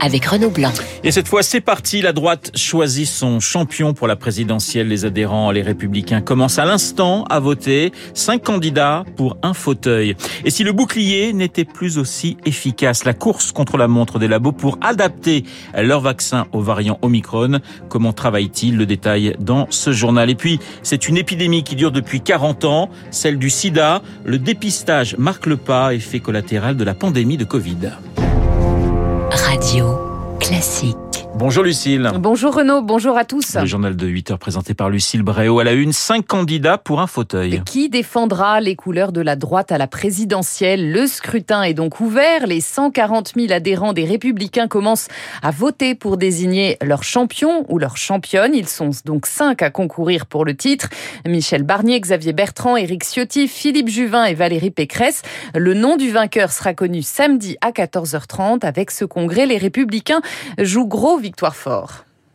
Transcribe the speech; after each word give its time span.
avec 0.00 0.28
Blanc. 0.52 0.72
Et 1.04 1.10
cette 1.10 1.28
fois, 1.28 1.42
c'est 1.42 1.60
parti. 1.60 2.02
La 2.02 2.12
droite 2.12 2.50
choisit 2.54 3.06
son 3.06 3.40
champion 3.40 3.94
pour 3.94 4.06
la 4.06 4.16
présidentielle. 4.16 4.88
Les 4.88 5.04
adhérents, 5.04 5.50
les 5.50 5.62
républicains, 5.62 6.20
commencent 6.20 6.58
à 6.58 6.64
l'instant 6.64 7.24
à 7.24 7.40
voter. 7.40 7.92
Cinq 8.14 8.44
candidats 8.44 9.04
pour 9.16 9.36
un 9.42 9.54
fauteuil. 9.54 10.16
Et 10.44 10.50
si 10.50 10.64
le 10.64 10.72
bouclier 10.72 11.32
n'était 11.32 11.64
plus 11.64 11.98
aussi 11.98 12.36
efficace, 12.44 13.04
la 13.04 13.14
course 13.14 13.52
contre 13.52 13.76
la 13.76 13.88
montre 13.88 14.18
des 14.18 14.28
labos 14.28 14.52
pour 14.52 14.78
adapter 14.80 15.44
leur 15.76 16.00
vaccin 16.00 16.46
au 16.52 16.60
variant 16.60 16.98
Omicron, 17.02 17.60
comment 17.88 18.12
travaille-t-il 18.12 18.76
Le 18.76 18.86
détail 18.86 19.34
dans 19.38 19.66
ce 19.70 19.92
journal? 19.92 20.30
Et 20.30 20.34
puis, 20.34 20.60
c'est 20.82 21.08
une 21.08 21.16
épidémie 21.16 21.64
qui 21.64 21.76
dure 21.76 21.92
depuis 21.92 22.20
40 22.20 22.64
ans, 22.64 22.90
celle 23.10 23.38
du 23.38 23.50
sida. 23.50 24.02
Le 24.24 24.38
dépistage 24.38 25.16
marque 25.16 25.46
le 25.46 25.56
pas, 25.56 25.94
effet 25.94 26.20
collatéral 26.20 26.76
de 26.76 26.84
la 26.84 26.94
pandémie 26.94 27.36
de 27.36 27.44
Covid. 27.44 27.90
Radio 30.58 30.60
Classique. 30.60 31.07
Bonjour 31.38 31.62
Lucille. 31.62 32.10
Bonjour 32.16 32.52
Renaud, 32.52 32.82
bonjour 32.82 33.16
à 33.16 33.24
tous. 33.24 33.54
Le 33.54 33.64
journal 33.64 33.94
de 33.94 34.08
8 34.08 34.32
heures 34.32 34.38
présenté 34.40 34.74
par 34.74 34.90
Lucille 34.90 35.22
Bréau 35.22 35.60
à 35.60 35.64
la 35.64 35.72
une, 35.72 35.92
cinq 35.92 36.26
candidats 36.26 36.78
pour 36.78 37.00
un 37.00 37.06
fauteuil. 37.06 37.62
Qui 37.64 37.88
défendra 37.88 38.60
les 38.60 38.74
couleurs 38.74 39.12
de 39.12 39.20
la 39.20 39.36
droite 39.36 39.70
à 39.70 39.78
la 39.78 39.86
présidentielle? 39.86 40.90
Le 40.90 41.06
scrutin 41.06 41.62
est 41.62 41.74
donc 41.74 42.00
ouvert. 42.00 42.48
Les 42.48 42.60
140 42.60 43.34
000 43.36 43.52
adhérents 43.52 43.92
des 43.92 44.04
Républicains 44.04 44.66
commencent 44.66 45.06
à 45.40 45.52
voter 45.52 45.94
pour 45.94 46.16
désigner 46.16 46.76
leur 46.82 47.04
champion 47.04 47.64
ou 47.68 47.78
leur 47.78 47.96
championne. 47.96 48.52
Ils 48.52 48.68
sont 48.68 48.90
donc 49.04 49.26
cinq 49.26 49.62
à 49.62 49.70
concourir 49.70 50.26
pour 50.26 50.44
le 50.44 50.56
titre. 50.56 50.88
Michel 51.24 51.62
Barnier, 51.62 52.00
Xavier 52.00 52.32
Bertrand, 52.32 52.76
Éric 52.76 53.04
Ciotti, 53.04 53.46
Philippe 53.46 53.90
Juvin 53.90 54.24
et 54.24 54.34
Valérie 54.34 54.72
Pécresse. 54.72 55.22
Le 55.54 55.74
nom 55.74 55.96
du 55.96 56.10
vainqueur 56.10 56.50
sera 56.50 56.74
connu 56.74 57.02
samedi 57.02 57.56
à 57.60 57.70
14h30. 57.70 58.66
Avec 58.66 58.90
ce 58.90 59.04
congrès, 59.04 59.46
les 59.46 59.58
Républicains 59.58 60.20
jouent 60.58 60.88
gros 60.88 61.16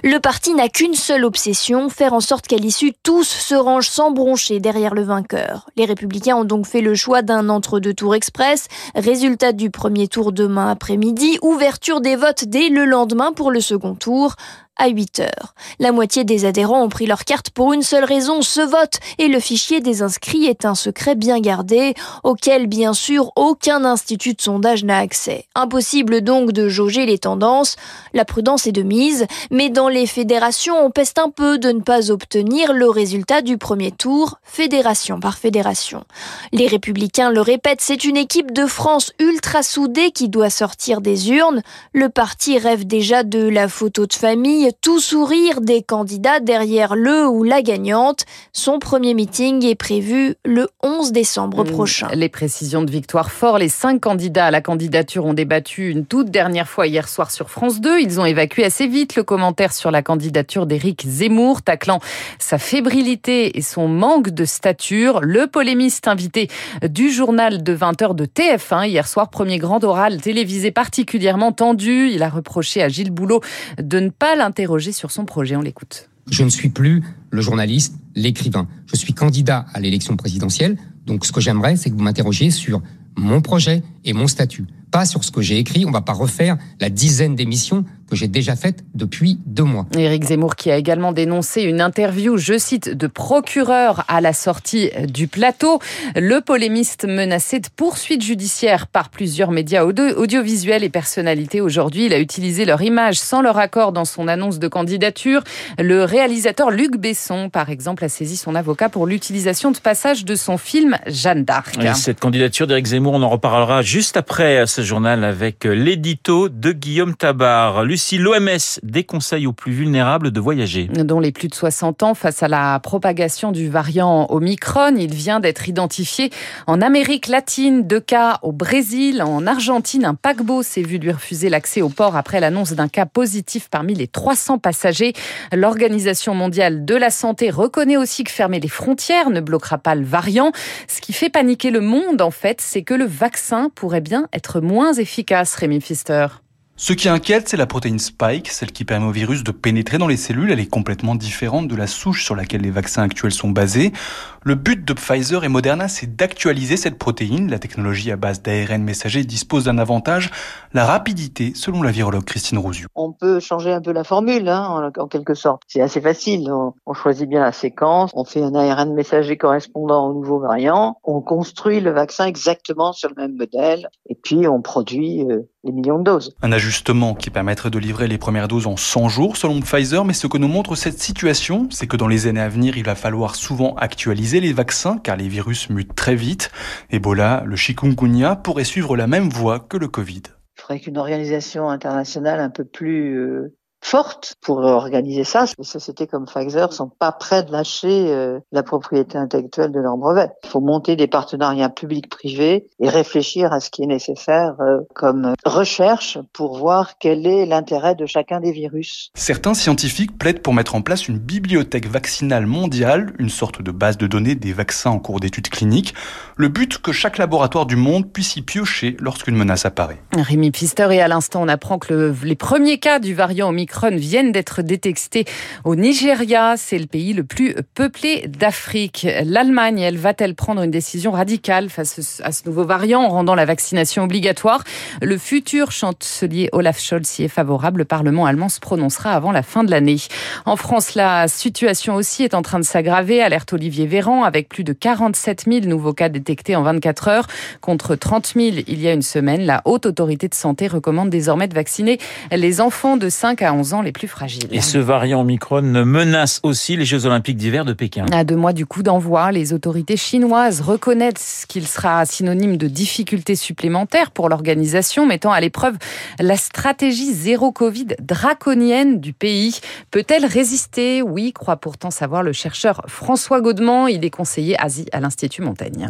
Le 0.06 0.20
parti 0.20 0.54
n'a 0.54 0.68
qu'une 0.68 0.96
seule 0.96 1.24
obsession, 1.24 1.88
faire 1.88 2.12
en 2.12 2.20
sorte 2.20 2.46
qu'à 2.46 2.58
l'issue, 2.58 2.92
tous 3.04 3.24
se 3.24 3.56
rangent 3.56 3.88
sans 3.88 4.12
broncher 4.12 4.60
derrière 4.60 4.94
le 4.94 5.02
vainqueur. 5.02 5.70
Les 5.78 5.86
républicains 5.86 6.36
ont 6.36 6.44
donc 6.44 6.68
fait 6.68 6.82
le 6.82 6.94
choix 6.94 7.22
d'un 7.22 7.48
entre-deux 7.48 7.94
tours 7.94 8.14
express, 8.14 8.68
résultat 8.96 9.54
du 9.54 9.70
premier 9.70 10.10
tour 10.10 10.34
demain 10.34 10.70
après-midi, 10.70 11.40
ouverture 11.42 12.02
des 12.02 12.18
votes 12.18 12.44
dès 12.44 12.68
le 12.68 12.84
lendemain 12.84 13.32
pour 13.32 13.50
le 13.50 13.62
second 13.62 13.96
tour 13.96 14.36
à 14.78 14.90
8 14.90 15.20
heures. 15.20 15.54
La 15.80 15.92
moitié 15.92 16.24
des 16.24 16.46
adhérents 16.46 16.84
ont 16.84 16.90
pris 16.90 17.06
leur 17.06 17.26
carte 17.26 17.50
pour 17.52 17.74
une 17.74 17.84
seule 17.84 18.04
raison, 18.04 18.42
ce 18.42 18.62
vote, 18.62 19.00
et 19.18 19.28
le 19.28 19.40
fichier 19.40 19.82
des 19.82 20.02
inscrits 20.02 20.46
est 20.46 20.66
un 20.66 20.76
secret 20.76 21.16
bien 21.16 21.40
gardé, 21.40 21.94
auquel 22.24 22.68
bien 22.68 22.94
sûr 22.94 23.32
aucun 23.36 23.86
institut 23.86 24.34
de 24.34 24.42
sondage 24.42 24.84
n'a 24.84 24.98
accès. 24.98 25.46
Impossible 25.56 26.22
donc 26.22 26.52
de 26.52 26.70
jauger 26.70 27.06
les 27.06 27.20
tendances, 27.20 27.76
la 28.14 28.26
prudence 28.26 28.68
est 28.68 28.72
de 28.72 28.82
mise, 28.82 29.28
mais 29.52 29.70
dans 29.70 29.90
les 29.90 30.08
fédérations 30.08 30.76
on 30.84 30.90
peste 30.90 31.20
un 31.20 31.30
peu 31.30 31.58
de 31.58 31.72
ne 31.72 31.82
pas 31.82 32.12
obtenir 32.12 32.74
le 32.74 32.90
résultat 32.90 33.42
du 33.42 33.58
premier 33.58 33.92
tour, 33.92 34.40
fédération 34.44 35.20
par 35.20 35.38
fédération. 35.38 36.04
Les 36.52 36.68
républicains 36.68 37.32
le 37.32 37.42
répètent, 37.42 37.82
c'est 37.82 38.04
une 38.04 38.18
équipe 38.18 38.52
de 38.52 38.66
France 38.66 39.14
ultra 39.20 39.64
soudée 39.64 40.12
qui 40.12 40.30
doit 40.30 40.50
sortir 40.50 41.02
des 41.02 41.32
urnes, 41.32 41.62
le 41.94 42.10
parti 42.10 42.58
rêve 42.58 42.86
déjà 42.86 43.24
de 43.24 43.48
la 43.48 43.68
photo 43.68 44.06
de 44.06 44.14
famille, 44.14 44.63
tout 44.72 45.00
sourire 45.00 45.62
des 45.62 45.82
candidats 45.82 46.40
derrière 46.40 46.96
le 46.96 47.28
ou 47.28 47.44
la 47.44 47.62
gagnante. 47.62 48.26
Son 48.54 48.80
premier 48.80 49.14
meeting 49.14 49.66
est 49.66 49.76
prévu 49.76 50.36
le 50.46 50.70
11 50.82 51.12
décembre 51.12 51.64
prochain. 51.64 52.08
Les 52.14 52.30
précisions 52.30 52.82
de 52.84 52.90
Victoire 52.90 53.32
Fort, 53.32 53.58
les 53.58 53.70
cinq 53.70 54.02
candidats 54.02 54.46
à 54.46 54.52
la 54.52 54.62
candidature 54.62 55.26
ont 55.26 55.34
débattu 55.34 55.90
une 55.90 56.06
toute 56.06 56.30
dernière 56.30 56.70
fois 56.70 56.88
hier 56.88 57.10
soir 57.10 57.32
sur 57.32 57.50
France 57.50 57.82
2. 57.82 58.00
Ils 58.00 58.20
ont 58.22 58.26
évacué 58.26 58.64
assez 58.64 58.88
vite 58.88 59.16
le 59.16 59.24
commentaire 59.24 59.74
sur 59.74 59.92
la 59.92 60.02
candidature 60.02 60.66
d'Éric 60.66 61.06
Zemmour, 61.06 61.62
taclant 61.62 62.00
sa 62.40 62.58
fébrilité 62.58 63.58
et 63.58 63.62
son 63.62 63.88
manque 63.88 64.30
de 64.30 64.46
stature. 64.46 65.20
Le 65.22 65.48
polémiste 65.48 66.08
invité 66.08 66.48
du 66.88 67.12
journal 67.12 67.64
de 67.64 67.76
20h 67.76 68.16
de 68.16 68.26
TF1 68.26 68.88
hier 68.88 69.08
soir, 69.08 69.30
premier 69.30 69.58
grand 69.58 69.84
oral 69.84 70.22
télévisé 70.22 70.72
particulièrement 70.72 71.52
tendu. 71.52 72.10
Il 72.10 72.24
a 72.24 72.30
reproché 72.30 72.82
à 72.82 72.88
Gilles 72.88 73.12
Boulot 73.12 73.42
de 73.78 74.00
ne 74.00 74.10
pas 74.10 74.36
l'interroger 74.36 74.53
sur 74.92 75.12
son 75.12 75.26
projet. 75.26 75.56
On 75.56 75.62
l'écoute. 75.62 76.10
Je 76.30 76.44
ne 76.44 76.50
suis 76.50 76.70
plus 76.70 77.04
le 77.32 77.42
journaliste, 77.42 77.96
l'écrivain. 78.16 78.68
Je 78.88 78.96
suis 78.96 79.14
candidat 79.14 79.66
à 79.74 79.80
l'élection 79.80 80.16
présidentielle. 80.16 80.78
Donc 81.06 81.26
ce 81.26 81.32
que 81.32 81.42
j'aimerais, 81.42 81.76
c'est 81.76 81.90
que 81.90 81.96
vous 81.96 82.04
m'interrogiez 82.04 82.52
sur 82.52 82.82
mon 83.18 83.42
projet 83.42 83.84
et 84.06 84.14
mon 84.14 84.28
statut 84.28 84.66
pas 84.94 85.06
sur 85.06 85.24
ce 85.24 85.32
que 85.32 85.42
j'ai 85.42 85.58
écrit. 85.58 85.86
On 85.86 85.92
va 85.92 86.02
pas 86.02 86.14
refaire 86.14 86.56
la 86.80 86.90
dizaine 86.90 87.36
d'émissions 87.36 87.84
que 88.10 88.16
j'ai 88.16 88.28
déjà 88.28 88.56
faites 88.56 88.84
depuis 88.94 89.40
deux 89.48 89.64
mois. 89.64 89.88
Éric 89.98 90.26
Zemmour 90.26 90.56
qui 90.56 90.70
a 90.70 90.78
également 90.78 91.14
dénoncé 91.14 91.64
une 91.64 91.82
interview, 91.82 92.38
je 92.38 92.60
cite, 92.60 92.90
de 92.90 93.08
procureur 93.08 94.06
à 94.08 94.22
la 94.22 94.34
sortie 94.34 94.92
du 95.08 95.28
plateau. 95.28 95.80
Le 96.16 96.42
polémiste 96.42 97.06
menacé 97.06 97.60
de 97.60 97.68
poursuite 97.76 98.22
judiciaire 98.22 98.86
par 98.86 99.10
plusieurs 99.10 99.50
médias 99.50 99.84
audiovisuels 99.84 100.84
et 100.84 100.90
personnalités 100.90 101.60
aujourd'hui. 101.60 102.06
Il 102.06 102.14
a 102.14 102.20
utilisé 102.20 102.66
leur 102.66 102.84
image 102.84 103.20
sans 103.20 103.42
leur 103.42 103.58
accord 103.58 103.94
dans 103.94 104.06
son 104.06 104.28
annonce 104.28 104.60
de 104.60 104.68
candidature. 104.68 105.44
Le 105.80 106.04
réalisateur 106.04 106.70
Luc 106.70 106.98
Besson, 106.98 107.50
par 107.50 107.72
exemple, 107.72 108.06
a 108.06 108.10
saisi 108.10 108.38
son 108.38 108.54
avocat 108.54 108.90
pour 108.90 109.08
l'utilisation 109.08 109.72
de 109.72 109.78
passages 109.78 110.24
de 110.24 110.36
son 110.36 110.60
film 110.60 110.98
Jeanne 111.08 111.46
d'Arc. 111.46 111.80
cette 111.96 112.20
candidature 112.20 112.68
d'Éric 112.68 112.86
Zemmour, 112.86 113.14
on 113.14 113.24
en 113.24 113.30
reparlera 113.30 113.82
juste 113.82 114.18
après 114.18 114.68
ce 114.68 114.83
journal 114.84 115.24
avec 115.24 115.64
l'édito 115.66 116.50
de 116.50 116.72
Guillaume 116.72 117.16
Tabar. 117.16 117.84
Lucie, 117.84 118.18
l'OMS 118.18 118.80
déconseille 118.84 119.48
aux 119.48 119.54
plus 119.54 119.72
vulnérables 119.72 120.32
de 120.32 120.40
voyager. 120.40 120.86
Dont 120.86 121.20
les 121.20 121.32
plus 121.32 121.48
de 121.48 121.56
60 121.56 122.04
ans 122.04 122.14
face 122.14 122.44
à 122.44 122.48
la 122.48 122.80
propagation 122.80 123.52
du 123.52 123.70
variant 123.70 124.28
Omicron. 124.30 124.96
Il 124.98 125.14
vient 125.14 125.40
d'être 125.40 125.70
identifié 125.70 126.30
en 126.68 126.82
Amérique 126.82 127.28
latine, 127.28 127.88
deux 127.88 128.00
cas 128.00 128.40
au 128.42 128.52
Brésil, 128.52 129.22
en 129.22 129.48
Argentine. 129.48 130.06
Un 130.06 130.16
paquebot 130.16 130.64
s'est 130.64 130.82
vu 130.82 130.98
lui 130.98 131.12
refuser 131.12 131.50
l'accès 131.50 131.82
au 131.82 131.90
port 131.90 132.16
après 132.16 132.40
l'annonce 132.40 132.74
d'un 132.74 132.88
cas 132.88 133.06
positif 133.06 133.70
parmi 133.70 133.94
les 133.94 134.08
300 134.08 134.60
passagers. 134.60 135.14
L'Organisation 135.52 136.36
mondiale 136.36 136.86
de 136.86 136.96
la 136.96 137.10
santé 137.10 137.50
reconnaît 137.50 137.98
aussi 137.98 138.24
que 138.24 138.32
fermer 138.32 138.60
les 138.60 138.68
frontières 138.68 139.30
ne 139.30 139.40
bloquera 139.40 139.78
pas 139.78 139.96
le 139.96 140.04
variant. 140.04 140.52
Ce 140.88 141.02
qui 141.02 141.14
fait 141.14 141.30
paniquer 141.30 141.72
le 141.72 141.82
monde, 141.82 142.22
en 142.22 142.32
fait, 142.32 142.60
c'est 142.60 142.84
que 142.84 142.94
le 142.94 143.06
vaccin 143.06 143.70
pourrait 143.74 144.02
bien 144.02 144.28
être 144.34 144.60
moins 144.60 144.73
moins 144.74 144.94
efficace, 144.94 145.56
Rémi 145.56 145.80
Pfister? 145.80 146.28
Ce 146.76 146.92
qui 146.92 147.08
inquiète, 147.08 147.48
c'est 147.50 147.56
la 147.56 147.68
protéine 147.68 148.00
spike, 148.00 148.50
celle 148.50 148.72
qui 148.72 148.84
permet 148.84 149.06
au 149.06 149.12
virus 149.12 149.44
de 149.44 149.52
pénétrer 149.52 150.00
dans 150.00 150.08
les 150.08 150.18
cellules. 150.18 150.52
Elle 150.52 150.60
est 150.60 150.66
complètement 150.66 151.14
différente 151.14 151.68
de 151.68 151.76
la 151.76 151.86
souche 151.86 152.26
sur 152.26 152.36
laquelle 152.36 152.62
les 152.62 152.72
vaccins 152.72 153.04
actuels 153.04 153.32
sont 153.32 153.52
basés. 153.52 153.94
Le 154.42 154.56
but 154.56 154.84
de 154.84 154.94
Pfizer 154.94 155.44
et 155.44 155.50
Moderna, 155.50 155.88
c'est 155.88 156.16
d'actualiser 156.16 156.76
cette 156.76 156.98
protéine. 156.98 157.48
La 157.52 157.60
technologie 157.60 158.12
à 158.12 158.16
base 158.16 158.42
d'ARN 158.42 158.82
messager 158.82 159.24
dispose 159.24 159.66
d'un 159.66 159.78
avantage, 159.78 160.32
la 160.74 160.84
rapidité, 160.86 161.54
selon 161.54 161.84
la 161.84 161.92
virologue 161.92 162.24
Christine 162.24 162.58
Rouziou. 162.58 162.88
On 162.96 163.12
peut 163.12 163.40
changer 163.40 163.72
un 163.72 163.82
peu 163.82 163.92
la 163.92 164.04
formule, 164.04 164.50
hein, 164.50 164.92
en 164.98 165.08
quelque 165.08 165.36
sorte. 165.36 165.62
C'est 165.68 165.82
assez 165.82 166.02
facile. 166.02 166.52
On, 166.52 166.94
choisit 166.96 167.30
bien 167.30 167.42
la 167.42 167.52
séquence, 167.52 168.10
on 168.16 168.24
fait 168.24 168.42
un 168.42 168.56
ARN 168.56 168.94
messager 168.94 169.38
correspondant 169.38 170.10
au 170.10 170.14
nouveau 170.14 170.40
variant, 170.40 170.98
on 171.04 171.22
construit 171.22 171.82
le 171.82 171.92
vaccin 171.92 172.26
exactement 172.26 172.94
sur 172.94 173.10
le 173.10 173.16
même 173.16 173.36
modèle, 173.36 173.90
et 174.10 174.16
puis 174.16 174.48
on 174.48 174.62
produit 174.62 175.24
euh, 175.24 175.42
les 175.64 175.72
millions 175.72 175.98
de 175.98 176.04
doses. 176.04 176.36
Un 176.42 176.52
ajustement 176.52 177.16
qui 177.16 177.30
permettrait 177.30 177.70
de 177.70 177.80
livrer 177.80 178.08
les 178.08 178.18
premières 178.18 178.48
doses 178.48 178.68
en 178.68 178.76
100 178.76 179.10
jours 179.10 179.38
selon 179.38 179.62
Pfizer, 179.62 180.04
mais 180.04 180.14
ce 180.14 180.28
que 180.28 180.38
nous 180.38 180.48
montre 180.48 180.76
cette 180.76 181.00
situation, 181.00 181.68
c'est 181.72 181.88
que 181.88 181.98
dans 181.98 182.08
les 182.08 182.28
années 182.28 182.42
à 182.42 182.50
venir, 182.50 182.78
il 182.78 182.84
va 182.84 182.96
falloir 182.96 183.36
souvent 183.36 183.76
actualiser 183.76 184.40
les 184.40 184.54
vaccins 184.54 184.98
car 184.98 185.16
les 185.16 185.28
virus 185.28 185.70
mutent 185.70 185.96
très 185.96 186.16
vite. 186.16 186.52
Ebola, 186.92 187.44
le 187.46 187.56
chikungunya 187.56 188.36
pourrait 188.36 188.64
suivre 188.64 188.98
la 188.98 189.08
même 189.08 189.30
voie 189.30 189.60
que 189.60 189.78
le 189.78 189.88
Covid. 189.88 190.24
Il 190.58 190.62
faudrait 190.62 190.80
qu'une 190.80 190.98
organisation 190.98 191.70
internationale 191.70 192.40
un 192.40 192.50
peu 192.50 192.66
plus 192.66 193.18
euh, 193.18 193.56
forte 193.84 194.36
pour 194.42 194.60
organiser 194.60 195.24
ça. 195.24 195.46
Les 195.58 195.66
sociétés 195.66 196.08
comme 196.08 196.26
Pfizer 196.26 196.72
sont 196.72 196.90
pas 196.90 197.12
prêtes 197.12 197.48
de 197.48 197.52
lâcher 197.52 198.08
euh, 198.10 198.40
la 198.52 198.64
propriété 198.64 199.18
intellectuelle 199.18 199.72
de 199.72 199.80
leurs 199.80 199.98
brevets. 199.98 200.32
Il 200.44 200.50
faut 200.50 200.62
monter 200.62 200.96
des 200.96 201.08
partenariats 201.08 201.70
publics-privés 201.70 202.66
et 202.80 202.90
réfléchir 202.90 203.52
à 203.52 203.60
ce 203.60 203.70
qui 203.70 203.84
est 203.84 203.88
nécessaire 203.88 204.56
euh, 204.62 204.80
comme 204.96 205.34
recherche 205.46 206.18
pour 206.32 206.58
voir 206.58 206.98
quel 206.98 207.28
est 207.28 207.46
l'intérêt 207.46 207.94
de 207.94 208.06
chacun 208.06 208.40
des 208.40 208.52
virus. 208.52 209.12
Certains 209.16 209.54
scientifiques 209.54 210.18
plaident 210.18 210.42
pour 210.42 210.54
mettre 210.54 210.76
en 210.76 210.82
place 210.82 211.08
une 211.08 211.20
bibliothèque 211.20 211.88
vaccinale 211.88 212.46
mondiale, 212.46 213.14
une 213.20 213.30
sorte 213.30 213.62
de 213.62 213.72
base 213.72 213.98
de 213.98 214.08
données 214.08 214.36
des 214.36 214.54
vaccins 214.54 214.92
en 214.92 215.00
cours 215.00 215.20
d'études 215.20 215.50
cliniques. 215.50 215.94
Le 216.38 216.48
but 216.48 216.78
que 216.78 216.94
chaque 216.94 217.18
laboratoire 217.18 217.66
du 217.66 217.76
monde 217.76 218.12
puisse 218.12 218.38
y 218.38 218.42
piocher 218.42 218.96
lorsqu'une 219.00 219.36
menace 219.36 219.66
apparaît. 219.66 220.02
Rémi 220.16 220.52
Pfister, 220.52 220.88
et 220.92 221.02
à 221.02 221.08
l'instant, 221.08 221.42
on 221.44 221.48
apprend 221.48 221.78
que 221.80 221.94
le, 221.94 222.16
les 222.24 222.36
premiers 222.36 222.80
cas 222.80 223.00
du 223.00 223.14
variant 223.14 223.50
Omicron 223.50 223.73
viennent 223.92 224.32
d'être 224.32 224.62
détectés 224.62 225.26
au 225.64 225.76
Nigeria. 225.76 226.56
C'est 226.58 226.78
le 226.78 226.86
pays 226.86 227.14
le 227.14 227.24
plus 227.24 227.56
peuplé 227.74 228.26
d'Afrique. 228.28 229.08
L'Allemagne, 229.26 229.80
elle 229.80 229.98
va-t-elle 229.98 230.36
prendre 230.36 230.62
une 230.62 230.72
décision 230.72 231.12
radicale 231.12 231.70
face 231.70 232.22
à 232.24 232.32
ce 232.32 232.48
nouveau 232.48 232.66
variant 232.66 233.02
en 233.02 233.10
rendant 233.10 233.36
la 233.36 233.46
vaccination 233.46 234.04
obligatoire? 234.04 234.64
Le 235.02 235.18
futur 235.18 235.72
chancelier 235.72 236.50
Olaf 236.52 236.80
Scholz 236.80 237.20
y 237.20 237.24
est 237.24 237.28
favorable. 237.28 237.80
Le 237.80 237.86
Parlement 237.86 238.26
allemand 238.26 238.50
se 238.50 238.60
prononcera 238.60 239.14
avant 239.14 239.32
la 239.32 239.44
fin 239.44 239.64
de 239.64 239.72
l'année. 239.72 239.98
En 240.46 240.56
France, 240.56 240.96
la 240.96 241.28
situation 241.28 241.96
aussi 241.96 242.24
est 242.24 242.34
en 242.34 242.42
train 242.42 242.60
de 242.60 242.66
s'aggraver. 242.66 243.22
Alerte 243.22 243.54
Olivier 243.54 243.88
Véran 243.88 244.24
avec 244.24 244.50
plus 244.50 244.64
de 244.64 244.74
47 244.74 245.46
000 245.48 245.66
nouveaux 245.66 245.94
cas 245.94 246.10
détectés 246.10 246.56
en 246.56 246.64
24 246.64 247.08
heures 247.08 247.28
contre 247.62 247.96
30 247.96 248.34
000 248.36 248.58
il 248.68 248.82
y 248.82 248.88
a 248.88 248.94
une 248.94 249.02
semaine. 249.02 249.42
La 249.42 249.62
haute 249.66 249.86
autorité 249.86 250.28
de 250.28 250.36
santé 250.36 250.68
recommande 250.68 251.10
désormais 251.10 251.48
de 251.48 251.54
vacciner 251.54 251.98
les 252.32 252.62
enfants 252.62 252.98
de 252.98 253.10
5 253.10 253.42
à 253.42 253.54
11 253.54 253.63
ans 253.72 253.82
les 253.82 253.92
plus 253.92 254.08
fragiles. 254.08 254.48
Et 254.52 254.62
ce 254.62 254.78
variant 254.78 255.22
Omicron 255.22 255.62
menace 255.62 256.40
aussi 256.44 256.76
les 256.76 256.86
Jeux 256.86 257.06
Olympiques 257.06 257.38
d'hiver 257.38 257.66
de 257.66 257.74
Pékin. 257.74 258.06
À 258.12 258.24
deux 258.24 258.36
mois 258.36 258.54
du 258.54 258.66
coup 258.66 258.84
d'envoi, 258.84 259.32
les 259.32 259.54
autorités 259.54 259.98
chinoises 259.98 260.62
reconnaissent 260.62 261.46
qu'il 261.48 261.68
sera 261.68 262.06
synonyme 262.06 262.58
de 262.58 262.68
difficultés 262.68 263.36
supplémentaires 263.36 264.12
pour 264.12 264.28
l'organisation, 264.30 265.06
mettant 265.06 265.32
à 265.32 265.40
l'épreuve 265.40 265.78
la 266.20 266.36
stratégie 266.36 267.14
zéro 267.14 267.52
Covid 267.52 267.96
draconienne 268.02 269.00
du 269.00 269.14
pays. 269.14 269.60
Peut-elle 269.92 270.26
résister? 270.26 271.02
Oui, 271.02 271.32
croit 271.32 271.58
pourtant 271.58 271.92
savoir 271.92 272.24
le 272.24 272.34
chercheur 272.34 272.82
François 272.88 273.42
Gaudemont. 273.42 273.88
Il 273.88 274.04
est 274.04 274.10
conseiller 274.10 274.60
Asie 274.60 274.88
à 274.92 275.00
l'Institut 275.00 275.42
Montaigne. 275.42 275.90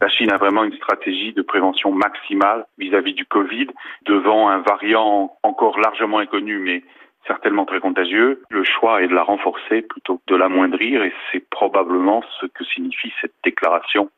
La 0.00 0.08
Chine 0.10 0.30
a 0.30 0.36
vraiment 0.36 0.64
une 0.64 0.74
stratégie 0.74 1.32
de 1.32 1.40
prévention 1.40 1.90
maximale 1.92 2.66
vis-à-vis 2.78 3.14
du 3.14 3.24
Covid, 3.24 3.68
devant 4.06 4.48
un 4.48 4.60
variant 4.60 5.32
encore 5.42 5.78
largement 5.78 6.18
inconnu, 6.18 6.58
mais 6.58 6.82
certainement 7.26 7.64
très 7.64 7.80
contagieux. 7.80 8.42
Le 8.50 8.64
choix 8.64 9.02
est 9.02 9.08
de 9.08 9.14
la 9.14 9.22
renforcer 9.22 9.82
plutôt 9.82 10.18
que 10.18 10.32
de 10.32 10.36
l'amoindrir, 10.36 11.02
et 11.02 11.12
c'est 11.30 11.48
probablement 11.50 12.22
ce 12.40 12.46
que 12.46 12.64
signifie 12.64 13.12
cette 13.20 13.34
déclaration 13.42 14.10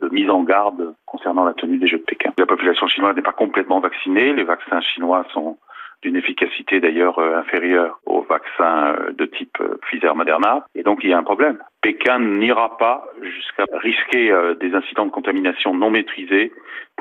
de 0.00 0.08
mise 0.08 0.30
en 0.30 0.42
garde 0.42 0.94
concernant 1.06 1.44
la 1.44 1.54
tenue 1.54 1.78
des 1.78 1.86
Jeux 1.86 1.98
de 1.98 2.04
Pékin. 2.04 2.32
La 2.36 2.46
population 2.46 2.86
chinoise 2.88 3.14
n'est 3.14 3.22
pas 3.22 3.32
complètement 3.32 3.80
vaccinée. 3.80 4.32
Les 4.32 4.44
vaccins 4.44 4.80
chinois 4.80 5.24
sont 5.32 5.58
d'une 6.02 6.16
efficacité 6.16 6.80
d'ailleurs 6.80 7.18
euh, 7.18 7.38
inférieure 7.38 8.00
aux 8.06 8.22
vaccins 8.22 8.94
euh, 8.98 9.12
de 9.12 9.24
type 9.24 9.56
euh, 9.60 9.78
Pfizer-Moderna. 9.82 10.66
Et 10.74 10.82
donc 10.82 10.98
il 11.02 11.10
y 11.10 11.12
a 11.12 11.18
un 11.18 11.22
problème. 11.22 11.58
Pékin 11.80 12.18
n'ira 12.18 12.76
pas 12.76 13.04
jusqu'à 13.22 13.64
risquer 13.78 14.32
des 14.60 14.72
incidents 14.72 15.06
de 15.06 15.10
contamination 15.10 15.74
non 15.74 15.90
maîtrisés 15.90 16.52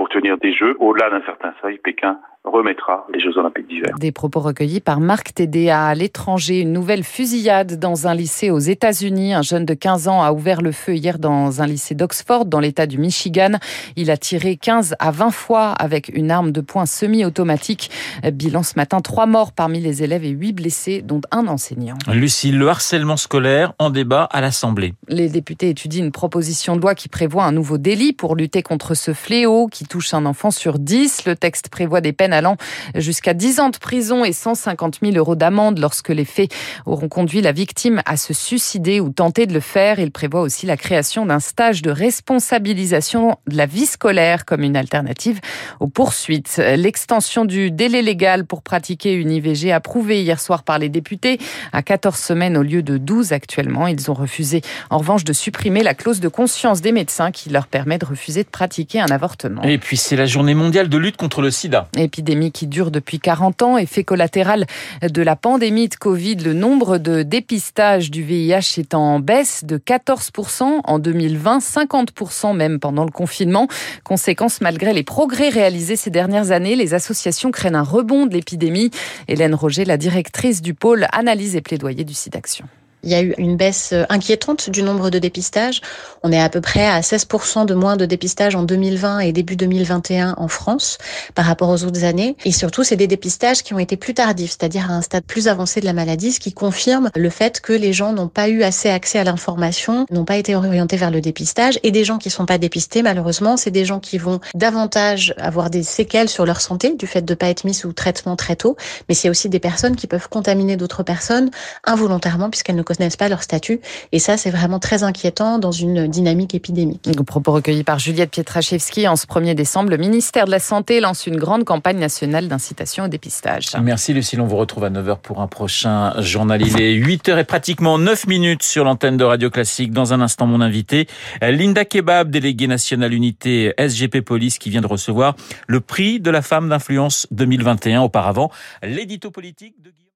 pour 0.02 0.10
tenir 0.10 0.36
des 0.40 0.52
jeux. 0.52 0.76
Au-delà 0.80 1.12
d'un 1.12 1.24
certain 1.28 1.54
seuil, 1.62 1.78
Pékin 1.78 2.18
remettra 2.44 3.06
les 3.14 3.20
Jeux 3.20 3.38
Olympiques 3.38 3.68
d'hiver. 3.68 3.94
Des 4.00 4.12
propos 4.12 4.40
recueillis 4.40 4.80
par 4.80 5.00
Marc 5.00 5.34
TDA 5.36 5.86
à 5.86 5.94
l'étranger. 5.94 6.62
Une 6.62 6.74
nouvelle 6.74 7.04
fusillade 7.04 7.78
dans 7.78 8.08
un 8.08 8.16
lycée 8.16 8.50
aux 8.50 8.60
États-Unis. 8.60 9.36
Un 9.36 9.44
jeune 9.44 9.64
de 9.64 9.76
15 9.76 10.08
ans 10.08 10.24
a 10.24 10.32
ouvert 10.32 10.62
le 10.62 10.72
feu 10.72 10.96
hier 10.96 11.20
dans 11.20 11.62
un 11.62 11.68
lycée 11.68 11.94
d'Oxford, 11.94 12.46
dans 12.46 12.60
l'État 12.60 12.88
du 12.88 12.98
Michigan. 12.98 13.60
Il 13.96 14.10
a 14.10 14.18
tiré 14.18 14.56
15 14.56 14.96
à 14.98 15.12
20 15.12 15.30
fois 15.30 15.70
avec 15.74 16.10
une 16.10 16.32
arme 16.32 16.52
de 16.52 16.62
poing 16.62 16.88
semi-automatique. 16.88 17.92
Bilan 18.34 18.64
ce 18.64 18.74
matin, 18.76 19.02
trois 19.02 19.28
morts 19.28 19.52
parmi 19.52 19.80
les 19.80 20.02
élèves 20.02 20.26
et 20.26 20.30
huit 20.30 20.54
blessés, 20.54 21.04
dont 21.04 21.22
un 21.30 21.48
enseignant. 21.48 21.98
Lucie, 22.12 22.52
le 22.52 22.68
harcèlement 22.68 23.18
scolaire 23.18 23.74
en 23.78 23.92
débat 23.92 24.24
à 24.24 24.42
l'Assemblée. 24.42 24.94
Les 25.08 25.30
députés 25.30 25.70
étudient 25.70 26.04
une 26.04 26.12
proposition 26.12 26.76
de 26.76 26.82
loi 26.82 26.96
qui 26.96 27.08
prévoit 27.08 27.44
un 27.44 27.52
nouveau 27.52 27.78
délit 27.78 28.14
pour 28.14 28.36
lutter 28.36 28.64
contre 28.64 28.96
ce 28.96 29.14
fléau 29.14 29.68
qui 29.68 29.86
touche 29.92 30.14
un 30.14 30.26
enfant 30.26 30.52
sur 30.52 30.80
10. 30.80 31.26
Le 31.26 31.36
texte 31.36 31.68
prévoit 31.68 32.00
des 32.00 32.14
peines 32.14 32.32
allant 32.32 32.56
jusqu'à 32.96 33.34
10 33.34 33.60
ans 33.60 33.70
de 33.70 33.78
prison 33.78 34.24
et 34.24 34.32
150 34.32 35.00
000 35.04 35.18
euros 35.18 35.36
d'amende 35.36 35.80
lorsque 35.80 36.08
les 36.08 36.24
faits 36.24 36.50
auront 36.86 37.10
conduit 37.10 37.42
la 37.42 37.52
victime 37.52 38.02
à 38.06 38.16
se 38.16 38.34
suicider 38.34 39.02
ou 39.02 39.10
tenter 39.10 39.48
de 39.48 39.54
le 39.54 39.60
faire. 39.60 40.00
Il 40.00 40.12
prévoit 40.12 40.40
aussi 40.40 40.66
la 40.66 40.78
création 40.78 41.26
d'un 41.26 41.42
stage 41.42 41.82
de 41.82 41.92
responsabilisation 41.92 43.36
de 43.48 43.58
la 43.58 43.66
vie 43.66 43.86
scolaire 43.86 44.46
comme 44.46 44.64
une 44.64 44.78
alternative 44.78 45.42
aux 45.82 45.90
poursuites. 45.90 46.62
L'extension 46.78 47.44
du 47.44 47.70
délai 47.70 48.02
légal 48.02 48.46
pour 48.46 48.62
pratiquer 48.62 49.14
une 49.14 49.30
IVG 49.30 49.74
approuvée 49.74 50.22
hier 50.22 50.40
soir 50.40 50.64
par 50.64 50.80
les 50.80 50.88
députés 50.88 51.38
à 51.74 51.84
14 51.84 52.16
semaines 52.16 52.56
au 52.56 52.64
lieu 52.64 52.82
de 52.82 52.98
12 52.98 53.34
actuellement. 53.34 53.88
Ils 53.88 54.10
ont 54.10 54.14
refusé 54.14 54.62
en 54.90 55.00
revanche 55.00 55.26
de 55.26 55.34
supprimer 55.34 55.84
la 55.84 55.96
clause 55.96 56.22
de 56.22 56.30
conscience 56.30 56.80
des 56.80 56.94
médecins 56.94 57.32
qui 57.32 57.50
leur 57.50 57.68
permet 57.68 57.98
de 57.98 58.06
refuser 58.06 58.46
de 58.46 58.50
pratiquer 58.50 59.02
un 59.02 59.12
avortement. 59.12 59.64
Puis 59.82 59.98
c'est 59.98 60.16
la 60.16 60.26
journée 60.26 60.54
mondiale 60.54 60.88
de 60.88 60.98
lutte 60.98 61.18
contre 61.18 61.42
le 61.42 61.52
sida 61.52 61.90
épidémie 61.98 62.52
qui 62.52 62.68
dure 62.68 62.92
depuis 62.92 63.20
40 63.20 63.62
ans. 63.62 63.78
Effet 63.78 64.04
collatéral 64.04 64.66
de 65.02 65.22
la 65.22 65.36
pandémie 65.36 65.90
de 65.90 65.96
Covid, 65.96 66.36
le 66.36 66.54
nombre 66.54 66.98
de 66.98 67.24
dépistages 67.24 68.12
du 68.12 68.24
VIH 68.24 68.80
est 68.80 68.94
en 68.94 69.20
baisse 69.20 69.64
de 69.64 69.78
14% 69.78 70.82
en 70.84 71.00
2020, 71.00 71.60
50% 71.60 72.56
même 72.56 72.80
pendant 72.80 73.06
le 73.06 73.12
confinement. 73.12 73.68
Conséquence, 74.04 74.62
malgré 74.62 74.94
les 74.94 75.04
progrès 75.04 75.50
réalisés 75.50 75.96
ces 75.96 76.10
dernières 76.10 76.52
années, 76.52 76.76
les 76.76 76.94
associations 76.94 77.52
craignent 77.52 77.76
un 77.76 77.84
rebond 77.84 78.26
de 78.26 78.34
l'épidémie. 78.34 78.92
Hélène 79.28 79.56
Roger, 79.56 79.86
la 79.86 79.98
directrice 79.98 80.62
du 80.62 80.74
pôle 80.74 81.08
analyse 81.12 81.56
et 81.56 81.62
plaidoyer 81.62 82.04
du 82.04 82.14
SIDAction. 82.14 82.66
Il 83.04 83.10
y 83.10 83.16
a 83.16 83.22
eu 83.22 83.34
une 83.38 83.58
baisse 83.58 83.92
euh, 83.94 84.04
inquiétante 84.10 84.70
du 84.70 84.84
nombre 84.84 85.10
de 85.10 85.18
dépistages. 85.18 85.82
On 86.24 86.32
est 86.32 86.40
à 86.40 86.50
peu 86.50 86.62
près 86.62 86.86
à 86.86 87.02
16% 87.02 87.66
de 87.66 87.74
moins 87.74 87.98
de 87.98 88.06
dépistages 88.06 88.56
en 88.56 88.64
2020 88.64 89.20
et 89.20 89.32
début 89.32 89.56
2021 89.56 90.36
en 90.38 90.48
France 90.48 91.00
par 91.34 91.46
rapport 91.46 91.70
aux 91.70 91.84
autres 91.84 92.04
années. 92.04 92.36
Et 92.46 92.52
surtout, 92.52 92.84
c'est 92.84 92.96
des 92.96 93.08
dépistages 93.08 93.64
qui 93.64 93.74
ont 93.74 93.80
été 93.80 93.98
plus 93.98 94.14
tardifs, 94.14 94.52
c'est-à-dire 94.52 94.92
à 94.92 94.94
un 94.94 95.02
stade 95.02 95.24
plus 95.24 95.48
avancé 95.48 95.82
de 95.82 95.86
la 95.86 95.94
maladie, 95.94 96.32
ce 96.32 96.40
qui 96.40 96.54
confirme 96.54 97.10
le 97.16 97.30
fait 97.30 97.60
que 97.60 97.74
les 97.74 97.92
gens 97.92 98.14
n'ont 98.14 98.28
pas 98.28 98.50
eu 98.50 98.62
assez 98.62 98.90
accès 98.90 99.18
à 99.18 99.24
l'information, 99.24 100.06
n'ont 100.12 100.26
pas 100.26 100.38
été 100.38 100.56
orientés 100.56 100.98
vers 100.98 101.12
le 101.12 101.22
dépistage. 101.22 101.80
Et 101.84 101.92
des 101.92 102.04
gens 102.04 102.20
qui 102.20 102.30
sont 102.30 102.46
pas 102.46 102.60
dépistés, 102.60 103.02
malheureusement, 103.02 103.58
c'est 103.58 103.72
des 103.72 103.86
gens 103.86 104.00
qui 104.00 104.20
vont 104.20 104.40
davantage 104.54 105.34
avoir 105.38 105.72
des 105.72 105.84
séquelles 105.84 106.30
sur 106.30 106.46
leur 106.46 106.62
santé 106.62 106.96
du 106.96 107.08
fait 107.08 107.24
de 107.24 107.34
pas 107.34 107.48
être 107.48 107.64
mis 107.64 107.74
sous 107.74 107.94
traitement 107.94 108.36
très 108.36 108.56
tôt. 108.56 108.76
Mais 109.10 109.16
c'est 109.16 109.30
aussi 109.30 109.50
des 109.50 109.60
personnes 109.60 109.96
qui 109.96 110.06
peuvent 110.06 110.30
contaminer 110.30 110.78
d'autres 110.78 111.04
personnes 111.04 111.50
involontairement 111.84 112.50
puisqu'elles 112.50 112.76
ne 112.76 112.84
connaissent 112.96 113.18
pas 113.18 113.30
leur 113.30 113.44
statut. 113.44 113.80
Et 114.12 114.20
ça, 114.20 114.38
c'est 114.38 114.52
vraiment 114.52 114.80
très 114.80 115.04
inquiétant 115.04 115.58
dans 115.58 115.72
une 115.72 116.08
dynamique 116.08 116.56
épidémique. 116.56 117.10
Propos 117.26 117.54
recueillis 117.54 117.84
par 117.84 117.98
Juliette 117.98 118.32
Pietraszewski. 118.32 119.08
En 119.08 119.16
ce 119.16 119.26
1er 119.26 119.56
décembre, 119.56 119.90
le 119.90 119.98
ministère 119.98 120.46
de 120.46 120.52
la 120.52 120.60
Santé 120.60 121.00
lance 121.00 121.28
une 121.28 121.38
grande 121.38 121.64
campagne 121.64 121.98
nationale 121.98 122.48
d'incitation 122.48 123.06
au 123.06 123.08
dépistage. 123.08 123.68
Merci 123.82 124.14
Lucille, 124.14 124.42
on 124.42 124.48
vous 124.48 124.58
retrouve 124.58 124.84
à 124.84 124.90
9h 124.90 125.20
pour 125.20 125.40
un 125.40 125.48
prochain 125.48 126.14
journal. 126.22 126.62
Il 126.62 126.82
est 126.82 126.94
8h 126.94 127.40
et 127.40 127.44
pratiquement 127.44 127.98
9 127.98 128.28
minutes 128.28 128.64
sur 128.64 128.84
l'antenne 128.84 129.18
de 129.18 129.24
Radio 129.24 129.50
Classique. 129.50 129.94
Dans 129.94 130.14
un 130.14 130.20
instant, 130.22 130.46
mon 130.46 130.60
invité, 130.62 131.08
Linda 131.42 131.86
Kebab, 131.86 132.30
déléguée 132.30 132.68
nationale 132.68 133.14
unité 133.14 133.74
SGP 133.78 134.22
Police, 134.22 134.58
qui 134.58 134.70
vient 134.70 134.82
de 134.82 134.88
recevoir 134.88 135.36
le 135.68 135.80
prix 135.80 136.20
de 136.20 136.30
la 136.30 136.42
femme 136.42 136.70
d'influence 136.70 137.28
2021. 137.32 138.02
Auparavant, 138.02 138.52
l'édito 138.84 139.32
politique 139.32 139.76
de 139.82 139.92